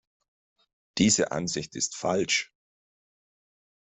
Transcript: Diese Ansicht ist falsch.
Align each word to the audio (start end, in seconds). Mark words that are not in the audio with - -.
Diese 0.97 1.31
Ansicht 1.31 1.75
ist 1.75 1.95
falsch. 1.95 2.51